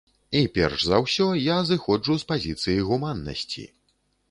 І 0.37 0.39
перш 0.53 0.85
за 0.91 0.99
ўсё, 1.03 1.27
я 1.41 1.59
зыходжу 1.71 2.17
з 2.23 2.27
пазіцыі 2.33 2.81
гуманнасці. 2.91 3.71